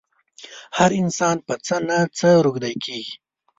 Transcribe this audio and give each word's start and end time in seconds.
هر 0.77 0.91
انسان 1.01 1.37
په 1.47 1.53
څه 1.65 1.75
نه 1.87 1.97
څه 2.17 2.29
روږدی 2.45 2.73
کېږي. 2.83 3.15